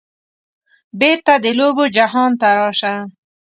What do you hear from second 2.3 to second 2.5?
ته